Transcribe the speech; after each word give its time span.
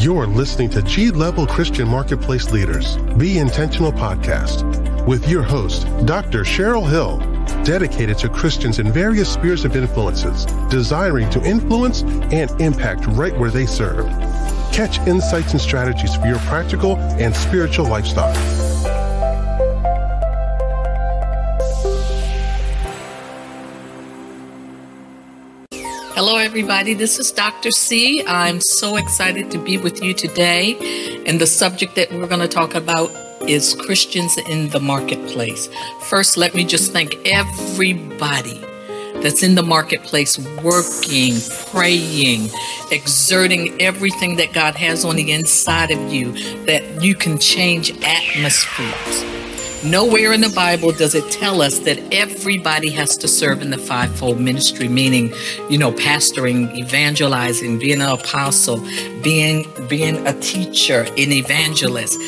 You're 0.00 0.26
listening 0.26 0.70
to 0.70 0.80
G 0.80 1.10
Level 1.10 1.46
Christian 1.46 1.86
Marketplace 1.86 2.52
Leaders 2.52 2.96
Be 3.18 3.36
Intentional 3.36 3.92
podcast 3.92 4.64
with 5.06 5.28
your 5.28 5.42
host, 5.42 5.86
Dr. 6.06 6.40
Cheryl 6.40 6.88
Hill, 6.88 7.18
dedicated 7.64 8.16
to 8.20 8.30
Christians 8.30 8.78
in 8.78 8.90
various 8.90 9.30
spheres 9.30 9.66
of 9.66 9.76
influences, 9.76 10.46
desiring 10.70 11.28
to 11.28 11.44
influence 11.44 12.00
and 12.00 12.50
impact 12.62 13.04
right 13.08 13.38
where 13.38 13.50
they 13.50 13.66
serve. 13.66 14.06
Catch 14.72 15.00
insights 15.00 15.52
and 15.52 15.60
strategies 15.60 16.16
for 16.16 16.28
your 16.28 16.38
practical 16.38 16.96
and 16.96 17.36
spiritual 17.36 17.86
lifestyle. 17.86 18.34
Hello, 26.22 26.36
everybody. 26.36 26.92
This 26.92 27.18
is 27.18 27.32
Dr. 27.32 27.70
C. 27.70 28.22
I'm 28.26 28.60
so 28.60 28.96
excited 28.96 29.50
to 29.52 29.58
be 29.58 29.78
with 29.78 30.02
you 30.02 30.12
today. 30.12 30.76
And 31.24 31.40
the 31.40 31.46
subject 31.46 31.94
that 31.94 32.12
we're 32.12 32.26
going 32.26 32.42
to 32.42 32.46
talk 32.46 32.74
about 32.74 33.10
is 33.48 33.72
Christians 33.72 34.36
in 34.36 34.68
the 34.68 34.80
marketplace. 34.80 35.70
First, 36.10 36.36
let 36.36 36.54
me 36.54 36.66
just 36.66 36.92
thank 36.92 37.16
everybody 37.24 38.60
that's 39.22 39.42
in 39.42 39.54
the 39.54 39.62
marketplace 39.62 40.38
working, 40.62 41.36
praying, 41.70 42.50
exerting 42.92 43.80
everything 43.80 44.36
that 44.36 44.52
God 44.52 44.74
has 44.74 45.06
on 45.06 45.16
the 45.16 45.32
inside 45.32 45.90
of 45.90 46.12
you 46.12 46.32
that 46.66 47.02
you 47.02 47.14
can 47.14 47.38
change 47.38 47.92
atmospheres. 48.04 49.39
Nowhere 49.82 50.34
in 50.34 50.42
the 50.42 50.50
Bible 50.50 50.92
does 50.92 51.14
it 51.14 51.32
tell 51.32 51.62
us 51.62 51.78
that 51.80 51.98
everybody 52.12 52.90
has 52.90 53.16
to 53.16 53.26
serve 53.26 53.62
in 53.62 53.70
the 53.70 53.78
fivefold 53.78 54.38
ministry, 54.38 54.88
meaning, 54.88 55.32
you 55.70 55.78
know, 55.78 55.90
pastoring, 55.90 56.76
evangelizing, 56.76 57.78
being 57.78 58.02
an 58.02 58.10
apostle, 58.10 58.86
being 59.22 59.66
being 59.88 60.26
a 60.26 60.38
teacher, 60.40 61.06
an 61.16 61.32
evangelist. 61.32 62.18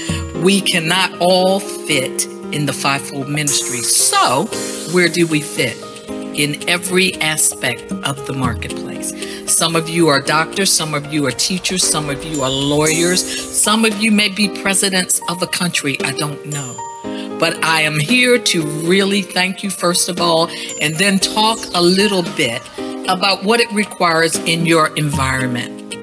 We 0.42 0.62
cannot 0.62 1.12
all 1.20 1.60
fit 1.60 2.24
in 2.52 2.64
the 2.64 2.72
fivefold 2.72 3.28
ministry. 3.28 3.82
So, 3.82 4.46
where 4.94 5.08
do 5.08 5.26
we 5.26 5.42
fit? 5.42 5.91
In 6.34 6.66
every 6.66 7.14
aspect 7.20 7.92
of 7.92 8.26
the 8.26 8.32
marketplace. 8.32 9.12
Some 9.54 9.76
of 9.76 9.90
you 9.90 10.08
are 10.08 10.18
doctors, 10.18 10.72
some 10.72 10.94
of 10.94 11.12
you 11.12 11.26
are 11.26 11.30
teachers, 11.30 11.86
some 11.86 12.08
of 12.08 12.24
you 12.24 12.42
are 12.42 12.50
lawyers, 12.50 13.22
some 13.22 13.84
of 13.84 13.98
you 13.98 14.10
may 14.10 14.30
be 14.30 14.48
presidents 14.62 15.20
of 15.28 15.42
a 15.42 15.46
country. 15.46 16.00
I 16.00 16.12
don't 16.12 16.46
know. 16.46 16.74
But 17.38 17.62
I 17.62 17.82
am 17.82 17.98
here 17.98 18.38
to 18.38 18.62
really 18.62 19.20
thank 19.20 19.62
you, 19.62 19.68
first 19.68 20.08
of 20.08 20.22
all, 20.22 20.48
and 20.80 20.94
then 20.94 21.18
talk 21.18 21.58
a 21.74 21.82
little 21.82 22.22
bit 22.22 22.62
about 23.08 23.44
what 23.44 23.60
it 23.60 23.70
requires 23.72 24.36
in 24.36 24.64
your 24.64 24.94
environment. 24.96 25.94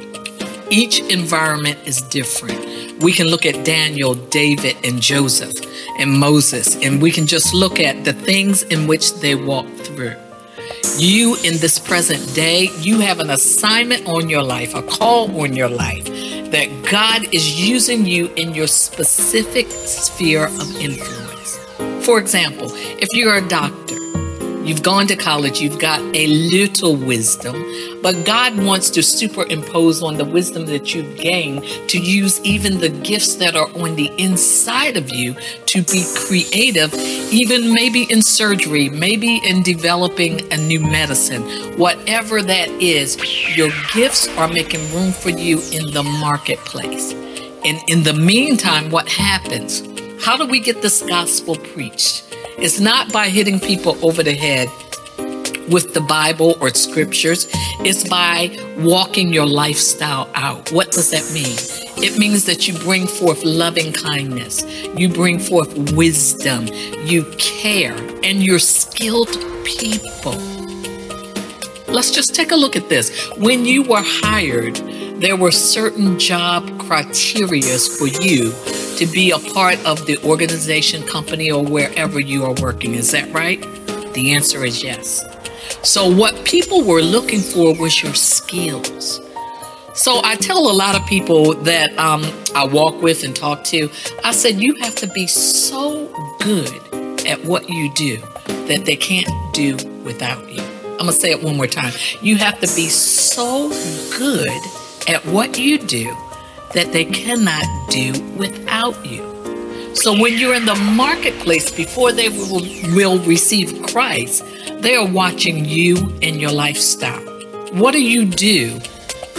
Each 0.70 1.00
environment 1.00 1.80
is 1.88 2.02
different. 2.04 3.02
We 3.02 3.14
can 3.14 3.28
look 3.28 3.48
at 3.48 3.66
Daniel, 3.66 4.14
David, 4.14 4.78
and 4.84 5.02
Joseph, 5.02 5.56
and 5.98 6.12
Moses, 6.12 6.76
and 6.84 7.02
we 7.02 7.10
can 7.10 7.26
just 7.26 7.54
look 7.54 7.80
at 7.80 8.06
the 8.06 8.14
things 8.14 8.62
in 8.64 8.86
which 8.86 9.16
they 9.16 9.34
walked 9.34 9.79
You, 10.98 11.36
in 11.44 11.58
this 11.58 11.78
present 11.80 12.34
day, 12.34 12.70
you 12.80 13.00
have 13.00 13.20
an 13.20 13.30
assignment 13.30 14.08
on 14.08 14.30
your 14.30 14.44
life, 14.44 14.74
a 14.76 14.82
call 14.82 15.42
on 15.42 15.56
your 15.56 15.70
life 15.70 16.06
that 16.52 16.70
God 16.90 17.34
is 17.34 17.60
using 17.60 18.06
you 18.06 18.28
in 18.36 18.56
your 18.56 18.68
specific 18.68 19.68
sphere 19.70 20.46
of 20.46 20.76
influence. 20.78 21.58
For 22.06 22.20
example, 22.20 22.70
if 22.74 23.10
you're 23.14 23.36
a 23.36 23.48
doctor, 23.48 23.99
you've 24.70 24.84
gone 24.84 25.08
to 25.08 25.16
college, 25.16 25.60
you've 25.60 25.80
got 25.80 26.00
a 26.16 26.28
little 26.28 26.96
wisdom, 26.96 27.56
but 28.04 28.24
God 28.24 28.56
wants 28.64 28.92
to 28.92 29.02
superimpose 29.02 30.04
on 30.04 30.16
the 30.18 30.24
wisdom 30.24 30.68
that 30.68 30.94
you've 30.94 31.18
gained 31.18 31.64
to 31.90 32.00
use 32.00 32.40
even 32.42 32.78
the 32.78 32.90
gifts 32.90 33.38
that 33.38 33.56
are 33.56 33.68
on 33.82 33.96
the 33.96 34.12
inside 34.20 34.96
of 34.96 35.10
you 35.10 35.34
to 35.66 35.82
be 35.82 36.06
creative, 36.16 36.94
even 37.34 37.74
maybe 37.74 38.04
in 38.12 38.22
surgery, 38.22 38.90
maybe 38.90 39.42
in 39.44 39.64
developing 39.64 40.42
a 40.54 40.58
new 40.58 40.80
medicine. 40.80 41.42
Whatever 41.80 42.44
that 42.44 42.70
is, 42.70 43.18
your 43.58 43.72
gifts 43.92 44.28
are 44.38 44.48
making 44.48 44.82
room 44.94 45.12
for 45.12 45.32
you 45.32 45.62
in 45.72 45.92
the 45.94 46.04
marketplace. 46.04 47.14
And 47.66 47.80
in 47.88 48.04
the 48.04 48.14
meantime, 48.14 48.92
what 48.92 49.10
happens? 49.10 49.82
How 50.24 50.38
do 50.38 50.46
we 50.46 50.60
get 50.60 50.84
this 50.84 51.02
gospel 51.02 51.56
preached? 51.56 52.29
It's 52.62 52.82
not 52.82 53.14
by 53.14 53.30
hitting 53.30 53.58
people 53.58 53.98
over 54.06 54.22
the 54.22 54.34
head 54.34 54.68
with 55.72 55.94
the 55.94 56.02
Bible 56.02 56.58
or 56.60 56.70
scriptures. 56.72 57.48
It's 57.86 58.06
by 58.06 58.54
walking 58.80 59.32
your 59.32 59.46
lifestyle 59.46 60.30
out. 60.36 60.70
What 60.74 60.92
does 60.92 61.10
that 61.12 61.24
mean? 61.34 61.56
It 62.04 62.20
means 62.20 62.44
that 62.48 62.68
you 62.68 62.74
bring 62.80 63.08
forth 63.08 63.46
loving 63.46 63.94
kindness, 63.94 64.66
you 64.94 65.08
bring 65.08 65.40
forth 65.40 65.94
wisdom, 65.94 66.68
you 67.06 67.24
care, 67.38 67.96
and 68.26 68.44
you're 68.44 68.60
skilled 68.60 69.38
people. 69.64 70.36
Let's 71.88 72.12
just 72.12 72.36
take 72.36 72.52
a 72.52 72.58
look 72.58 72.76
at 72.76 72.90
this. 72.90 73.30
When 73.38 73.64
you 73.64 73.84
were 73.84 74.04
hired, 74.04 74.76
there 75.22 75.38
were 75.38 75.52
certain 75.52 76.20
job 76.20 76.68
criterias 76.72 77.88
for 77.98 78.08
you 78.08 78.52
to 79.00 79.06
be 79.06 79.32
a 79.32 79.40
part 79.40 79.78
of 79.86 80.06
the 80.08 80.18
organization, 80.26 81.02
company, 81.08 81.50
or 81.50 81.64
wherever 81.64 82.20
you 82.20 82.44
are 82.44 82.54
working. 82.62 82.96
Is 82.96 83.12
that 83.12 83.32
right? 83.34 83.62
The 84.14 84.34
answer 84.34 84.66
is 84.66 84.84
yes. 84.84 85.24
So, 85.84 86.14
what 86.14 86.44
people 86.44 86.84
were 86.84 87.02
looking 87.02 87.40
for 87.40 87.74
was 87.80 88.04
your 88.04 88.14
skills. 88.14 89.22
So, 89.94 90.20
I 90.26 90.36
tell 90.36 90.70
a 90.70 90.76
lot 90.76 91.00
of 91.00 91.06
people 91.08 91.54
that 91.64 91.98
um, 91.98 92.26
I 92.54 92.68
walk 92.68 93.02
with 93.02 93.24
and 93.24 93.34
talk 93.34 93.64
to, 93.66 93.90
I 94.26 94.34
said, 94.34 94.60
you 94.60 94.76
have 94.82 94.96
to 94.96 95.08
be 95.08 95.28
so 95.28 96.08
good 96.42 97.26
at 97.26 97.42
what 97.46 97.70
you 97.70 97.94
do 97.94 98.18
that 98.68 98.84
they 98.84 98.98
can't 98.98 99.30
do 99.54 99.78
without 100.04 100.46
you. 100.52 100.62
I'm 100.62 101.06
going 101.06 101.14
to 101.14 101.14
say 101.14 101.32
it 101.32 101.42
one 101.42 101.56
more 101.56 101.68
time. 101.68 101.94
You 102.22 102.36
have 102.36 102.56
to 102.56 102.68
be 102.76 102.90
so 102.90 103.70
good 104.18 104.60
at 105.08 105.22
what 105.26 105.58
you 105.58 105.78
do 105.78 106.14
that 106.74 106.92
they 106.92 107.06
cannot 107.06 107.64
do 107.90 108.12
without 108.38 109.06
you. 109.06 109.26
So 109.96 110.14
when 110.18 110.38
you're 110.38 110.54
in 110.54 110.66
the 110.66 110.76
marketplace 110.76 111.72
before 111.72 112.12
they 112.12 112.30
will, 112.30 112.62
will 112.96 113.20
receive 113.20 113.82
Christ, 113.84 114.46
they 114.82 114.96
are 114.96 115.08
watching 115.08 115.66
you 115.66 115.98
and 116.22 116.40
your 116.40 116.52
lifestyle. 116.52 117.22
What 117.74 117.92
do 117.92 118.02
you 118.02 118.26
do 118.26 118.80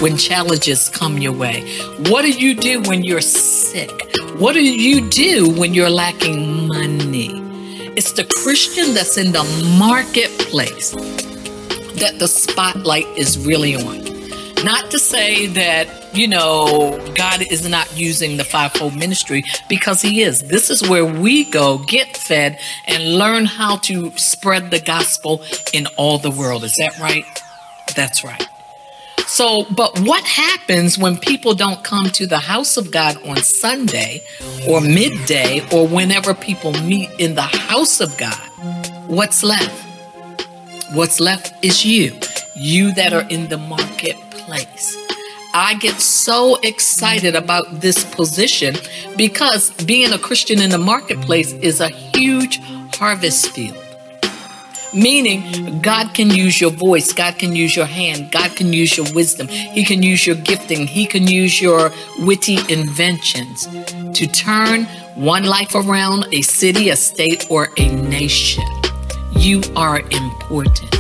when 0.01 0.17
challenges 0.17 0.89
come 0.89 1.19
your 1.19 1.33
way? 1.33 1.63
What 2.09 2.23
do 2.23 2.31
you 2.31 2.55
do 2.55 2.83
when 2.83 3.05
you're 3.05 3.21
sick? 3.21 3.91
What 4.39 4.55
do 4.55 4.65
you 4.65 5.09
do 5.09 5.51
when 5.51 5.73
you're 5.73 5.91
lacking 5.91 6.67
money? 6.67 7.31
It's 7.97 8.13
the 8.13 8.25
Christian 8.25 8.95
that's 8.95 9.17
in 9.17 9.33
the 9.33 9.45
marketplace 9.79 10.93
that 12.01 12.17
the 12.19 12.29
spotlight 12.29 13.07
is 13.17 13.39
really 13.47 13.77
on. 13.77 14.10
Not 14.65 14.91
to 14.91 14.99
say 14.99 15.47
that, 15.47 15.89
you 16.15 16.29
know, 16.29 16.99
God 17.15 17.41
is 17.51 17.67
not 17.67 17.97
using 17.97 18.37
the 18.37 18.45
fivefold 18.45 18.95
ministry 18.95 19.43
because 19.69 20.03
He 20.03 20.23
is. 20.23 20.41
This 20.41 20.69
is 20.69 20.87
where 20.87 21.05
we 21.05 21.45
go, 21.45 21.79
get 21.79 22.15
fed, 22.17 22.59
and 22.87 23.17
learn 23.17 23.47
how 23.47 23.77
to 23.79 24.11
spread 24.17 24.71
the 24.71 24.81
gospel 24.81 25.43
in 25.73 25.87
all 25.97 26.19
the 26.19 26.31
world. 26.31 26.65
Is 26.65 26.75
that 26.75 26.99
right? 26.99 27.25
That's 27.97 28.23
right. 28.23 28.47
So, 29.27 29.65
but 29.71 29.99
what 30.01 30.25
happens 30.25 30.99
when 30.99 31.17
people 31.17 31.55
don't 31.55 31.83
come 31.83 32.11
to 32.11 32.27
the 32.27 32.39
house 32.39 32.77
of 32.77 32.91
God 32.91 33.17
on 33.27 33.37
Sunday 33.37 34.23
or 34.69 34.81
midday 34.81 35.67
or 35.73 35.87
whenever 35.87 36.35
people 36.35 36.73
meet 36.83 37.09
in 37.19 37.35
the 37.35 37.43
house 37.43 38.01
of 38.01 38.15
God? 38.19 38.35
What's 39.07 39.43
left? 39.43 39.87
What's 40.93 41.21
left 41.21 41.65
is 41.65 41.87
you, 41.87 42.19
you 42.57 42.93
that 42.95 43.13
are 43.13 43.27
in 43.31 43.49
the 43.49 43.57
marketplace. 44.51 44.97
I 45.53 45.75
get 45.75 46.01
so 46.01 46.57
excited 46.63 47.35
about 47.35 47.81
this 47.81 48.05
position 48.05 48.77
because 49.17 49.71
being 49.85 50.13
a 50.13 50.19
Christian 50.19 50.61
in 50.61 50.71
the 50.71 50.79
marketplace 50.79 51.53
is 51.55 51.81
a 51.81 51.89
huge 51.89 52.61
harvest 52.95 53.51
field. 53.51 53.77
Meaning, 54.93 55.81
God 55.83 56.15
can 56.15 56.31
use 56.31 56.61
your 56.61 56.73
voice, 56.73 57.13
God 57.13 57.39
can 57.39 57.55
use 57.55 57.77
your 57.77 57.87
hand, 57.87 58.33
God 58.33 58.57
can 58.57 58.73
use 58.73 58.97
your 58.97 59.07
wisdom, 59.13 59.47
He 59.47 59.85
can 59.85 60.03
use 60.03 60.27
your 60.27 60.35
gifting, 60.37 60.87
He 60.87 61.07
can 61.07 61.29
use 61.29 61.61
your 61.61 61.93
witty 62.19 62.59
inventions 62.69 63.67
to 64.19 64.27
turn 64.27 64.85
one 65.15 65.45
life 65.45 65.77
around, 65.77 66.27
a 66.33 66.43
city, 66.43 66.91
a 66.91 66.97
state, 66.97 67.47
or 67.51 67.69
a 67.77 67.89
nation. 67.89 68.65
You 69.33 69.63
are 69.77 70.01
important. 70.01 70.93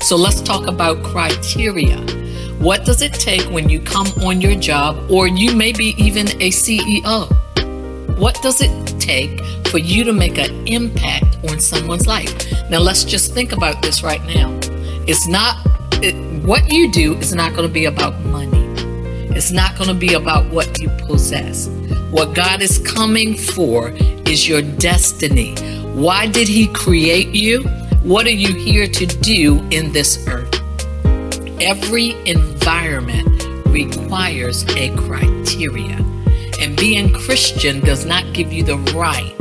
So 0.00 0.16
let's 0.16 0.40
talk 0.40 0.66
about 0.66 1.02
criteria. 1.02 2.19
What 2.60 2.84
does 2.84 3.00
it 3.00 3.14
take 3.14 3.40
when 3.50 3.70
you 3.70 3.80
come 3.80 4.06
on 4.22 4.42
your 4.42 4.54
job, 4.54 5.10
or 5.10 5.26
you 5.26 5.56
may 5.56 5.72
be 5.72 5.94
even 5.96 6.28
a 6.42 6.50
CEO? 6.50 7.26
What 8.18 8.34
does 8.42 8.60
it 8.60 9.00
take 9.00 9.42
for 9.68 9.78
you 9.78 10.04
to 10.04 10.12
make 10.12 10.36
an 10.36 10.68
impact 10.68 11.38
on 11.48 11.58
someone's 11.58 12.06
life? 12.06 12.30
Now, 12.68 12.80
let's 12.80 13.04
just 13.04 13.32
think 13.32 13.52
about 13.52 13.80
this 13.80 14.02
right 14.02 14.22
now. 14.26 14.54
It's 15.08 15.26
not, 15.26 15.56
it, 16.02 16.14
what 16.44 16.70
you 16.70 16.92
do 16.92 17.14
is 17.14 17.34
not 17.34 17.52
going 17.54 17.66
to 17.66 17.72
be 17.72 17.86
about 17.86 18.20
money. 18.26 18.66
It's 19.34 19.52
not 19.52 19.74
going 19.78 19.88
to 19.88 19.94
be 19.94 20.12
about 20.12 20.52
what 20.52 20.78
you 20.78 20.90
possess. 20.98 21.68
What 22.10 22.34
God 22.34 22.60
is 22.60 22.76
coming 22.76 23.38
for 23.38 23.88
is 24.28 24.46
your 24.46 24.60
destiny. 24.60 25.54
Why 25.94 26.26
did 26.26 26.46
He 26.46 26.66
create 26.66 27.28
you? 27.28 27.62
What 28.02 28.26
are 28.26 28.38
you 28.44 28.54
here 28.54 28.86
to 28.86 29.06
do 29.06 29.66
in 29.70 29.92
this 29.92 30.28
earth? 30.28 30.59
Every 31.60 32.16
environment 32.24 33.44
requires 33.66 34.64
a 34.76 34.96
criteria. 34.96 35.96
And 36.58 36.74
being 36.74 37.12
Christian 37.12 37.80
does 37.80 38.06
not 38.06 38.32
give 38.32 38.50
you 38.50 38.62
the 38.62 38.78
right 38.96 39.34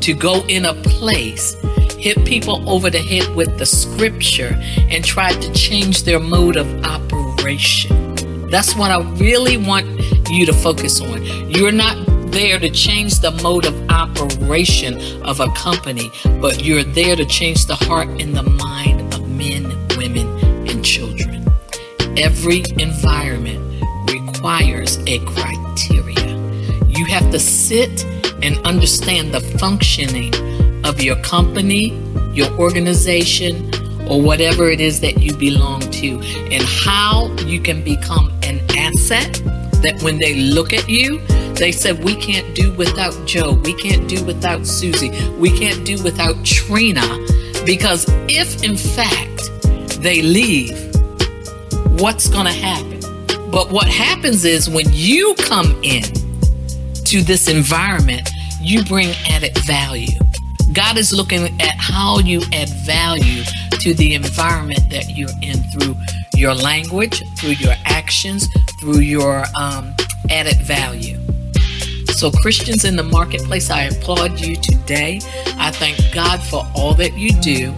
to 0.00 0.14
go 0.14 0.42
in 0.48 0.64
a 0.64 0.72
place, 0.72 1.52
hit 1.98 2.24
people 2.24 2.66
over 2.66 2.88
the 2.88 2.98
head 2.98 3.34
with 3.36 3.58
the 3.58 3.66
scripture, 3.66 4.56
and 4.88 5.04
try 5.04 5.32
to 5.32 5.52
change 5.52 6.04
their 6.04 6.18
mode 6.18 6.56
of 6.56 6.66
operation. 6.82 8.48
That's 8.48 8.74
what 8.74 8.90
I 8.90 9.02
really 9.18 9.58
want 9.58 9.86
you 10.30 10.46
to 10.46 10.54
focus 10.54 11.02
on. 11.02 11.26
You're 11.50 11.72
not 11.72 11.96
there 12.32 12.58
to 12.58 12.70
change 12.70 13.20
the 13.20 13.32
mode 13.42 13.66
of 13.66 13.90
operation 13.90 15.22
of 15.22 15.40
a 15.40 15.50
company, 15.50 16.10
but 16.40 16.64
you're 16.64 16.84
there 16.84 17.16
to 17.16 17.26
change 17.26 17.66
the 17.66 17.76
heart 17.76 18.08
and 18.08 18.34
the 18.34 18.44
mind 18.44 19.05
Every 22.16 22.64
environment 22.78 23.84
requires 24.10 24.98
a 25.06 25.18
criteria. 25.20 26.36
You 26.88 27.04
have 27.06 27.30
to 27.30 27.38
sit 27.38 28.04
and 28.42 28.58
understand 28.66 29.34
the 29.34 29.40
functioning 29.58 30.32
of 30.84 31.02
your 31.02 31.16
company, 31.16 31.92
your 32.32 32.50
organization, 32.58 33.70
or 34.08 34.22
whatever 34.22 34.70
it 34.70 34.80
is 34.80 35.00
that 35.00 35.20
you 35.20 35.36
belong 35.36 35.80
to, 35.80 36.20
and 36.50 36.62
how 36.62 37.34
you 37.44 37.60
can 37.60 37.82
become 37.82 38.32
an 38.42 38.60
asset 38.76 39.42
that 39.82 40.00
when 40.02 40.18
they 40.18 40.36
look 40.36 40.72
at 40.72 40.88
you, 40.88 41.18
they 41.54 41.72
said, 41.72 42.02
We 42.02 42.14
can't 42.16 42.54
do 42.54 42.72
without 42.72 43.14
Joe. 43.26 43.52
We 43.52 43.74
can't 43.74 44.08
do 44.08 44.24
without 44.24 44.66
Susie. 44.66 45.10
We 45.38 45.50
can't 45.50 45.84
do 45.84 46.02
without 46.02 46.44
Trina. 46.44 47.06
Because 47.64 48.06
if 48.28 48.62
in 48.62 48.76
fact 48.76 49.50
they 50.02 50.22
leave, 50.22 50.85
what's 51.98 52.28
going 52.28 52.46
to 52.46 52.52
happen? 52.52 53.00
But 53.50 53.70
what 53.70 53.88
happens 53.88 54.44
is 54.44 54.68
when 54.68 54.86
you 54.90 55.34
come 55.34 55.78
in 55.82 56.02
to 57.04 57.22
this 57.22 57.48
environment, 57.48 58.28
you 58.60 58.84
bring 58.84 59.12
added 59.28 59.56
value. 59.58 60.18
God 60.72 60.98
is 60.98 61.12
looking 61.12 61.44
at 61.60 61.76
how 61.78 62.18
you 62.18 62.42
add 62.52 62.68
value 62.84 63.44
to 63.80 63.94
the 63.94 64.14
environment 64.14 64.80
that 64.90 65.16
you're 65.16 65.30
in 65.42 65.58
through 65.70 65.96
your 66.34 66.54
language, 66.54 67.22
through 67.36 67.52
your 67.52 67.74
actions, 67.84 68.48
through 68.80 68.98
your 68.98 69.44
um, 69.58 69.94
added 70.28 70.60
value. 70.62 71.18
So, 72.12 72.30
Christians 72.30 72.84
in 72.84 72.96
the 72.96 73.02
marketplace, 73.02 73.70
I 73.70 73.82
applaud 73.82 74.40
you 74.40 74.56
today. 74.56 75.20
I 75.58 75.70
thank 75.70 75.98
God 76.12 76.42
for 76.42 76.66
all 76.74 76.94
that 76.94 77.16
you 77.16 77.30
do. 77.40 77.72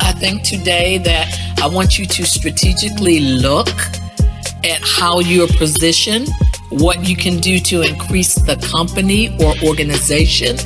I 0.00 0.12
think 0.12 0.42
today 0.42 0.98
that 0.98 1.51
I 1.62 1.68
want 1.68 1.96
you 1.96 2.06
to 2.06 2.26
strategically 2.26 3.20
look 3.20 3.68
at 4.64 4.80
how 4.82 5.20
you're 5.20 5.46
positioned, 5.46 6.28
what 6.70 7.08
you 7.08 7.16
can 7.16 7.38
do 7.38 7.60
to 7.60 7.82
increase 7.82 8.34
the 8.34 8.56
company 8.56 9.36
or 9.40 9.54
organization 9.66 10.56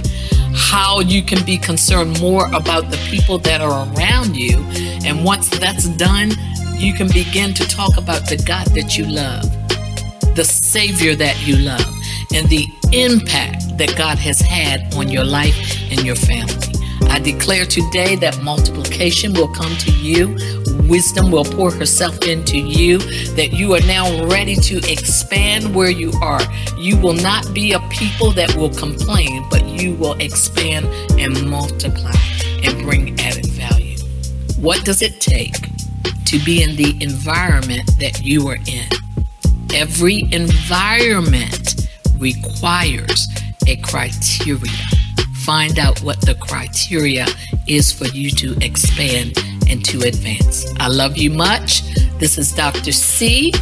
how 0.57 1.01
you 1.01 1.23
can 1.23 1.45
be 1.45 1.59
concerned 1.59 2.19
more 2.21 2.47
about 2.55 2.91
the 2.91 2.97
people 3.11 3.39
that 3.39 3.61
are 3.61 3.87
around 3.93 4.35
you. 4.35 4.57
And 5.05 5.25
once 5.25 5.51
that's 5.51 5.87
done, 5.97 6.33
you 6.75 6.95
can 6.95 7.09
begin 7.09 7.53
to 7.55 7.69
talk 7.69 7.99
about 7.99 8.27
the 8.27 8.43
God 8.47 8.67
that 8.69 8.97
you 8.97 9.05
love, 9.05 9.45
the 10.35 10.45
Savior 10.45 11.15
that 11.15 11.47
you 11.47 11.57
love, 11.57 11.87
and 12.35 12.49
the 12.49 12.67
impact 12.93 13.77
that 13.77 13.95
God 13.97 14.19
has 14.19 14.41
had 14.41 14.95
on 14.95 15.09
your 15.09 15.25
life 15.25 15.79
and 15.91 16.05
your 16.05 16.17
family. 16.17 16.73
I 17.09 17.19
declare 17.19 17.67
today 17.67 18.17
that 18.17 18.43
multiplication 18.43 19.35
will 19.35 19.49
come 19.49 19.77
to 19.77 19.93
you, 19.93 20.37
wisdom 20.89 21.31
will 21.31 21.45
pour 21.45 21.71
herself 21.71 22.23
into 22.27 22.59
you, 22.59 22.99
that 23.35 23.53
you 23.53 23.75
are 23.75 23.81
now 23.87 24.27
ready 24.27 24.55
to 24.57 24.79
expand 24.91 25.75
where 25.75 25.91
you 25.91 26.13
are. 26.23 26.41
You 26.79 26.97
will 26.99 27.15
not 27.15 27.53
be 27.55 27.73
a 27.73 27.81
people 27.89 28.31
that 28.33 28.55
will 28.57 28.71
complain, 28.71 29.47
but 29.51 29.65
you 29.67 29.95
will 29.95 30.15
expand 30.15 30.87
and 31.19 31.49
multiply 31.49 32.15
and 32.63 32.83
bring 32.83 33.19
added 33.21 33.47
value. 33.47 33.99
What 34.59 34.85
does 34.85 35.03
it 35.03 35.21
take 35.21 35.55
to 36.25 36.39
be 36.45 36.63
in 36.63 36.77
the 36.77 36.97
environment 37.03 37.91
that 38.01 38.23
you 38.23 38.49
are 38.49 38.59
in? 38.67 38.89
Every 39.75 40.23
environment 40.33 41.89
requires 42.19 43.29
a 43.67 43.77
criteria. 43.77 44.73
Find 45.45 45.79
out 45.79 46.03
what 46.03 46.21
the 46.23 46.35
criteria 46.35 47.27
is 47.69 47.93
for 47.93 48.07
you 48.07 48.31
to 48.31 48.57
expand 48.65 49.37
and 49.69 49.85
to 49.85 50.03
advance. 50.03 50.67
I 50.79 50.89
love 50.89 51.17
you 51.17 51.31
much. 51.31 51.83
This 52.19 52.39
is 52.39 52.53
Dr. 52.53 52.93
C, 52.93 53.53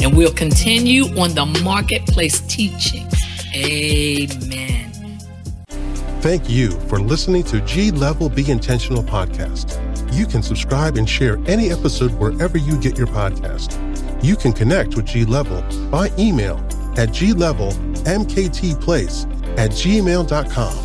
and 0.00 0.16
we'll 0.16 0.32
continue 0.32 1.04
on 1.18 1.34
the 1.34 1.46
marketplace 1.62 2.40
teachings. 2.42 3.14
Amen. 3.54 4.90
Thank 6.20 6.50
you 6.50 6.70
for 6.82 7.00
listening 7.00 7.44
to 7.44 7.60
G 7.62 7.90
Level 7.90 8.28
Be 8.28 8.50
Intentional 8.50 9.02
podcast. 9.02 9.78
You 10.12 10.26
can 10.26 10.42
subscribe 10.42 10.96
and 10.96 11.08
share 11.08 11.38
any 11.46 11.70
episode 11.70 12.10
wherever 12.14 12.58
you 12.58 12.78
get 12.80 12.98
your 12.98 13.06
podcast. 13.06 13.78
You 14.22 14.36
can 14.36 14.52
connect 14.52 14.96
with 14.96 15.06
G 15.06 15.24
Level 15.24 15.62
by 15.88 16.10
email 16.18 16.58
at 16.98 17.08
glevelmktplace 17.10 17.98
at 19.58 19.70
gmail.com. 19.70 20.78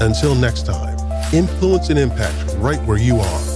Until 0.00 0.34
next 0.34 0.66
time, 0.66 0.98
influence 1.32 1.88
and 1.90 1.98
impact 1.98 2.54
right 2.58 2.80
where 2.82 2.98
you 2.98 3.16
are. 3.16 3.55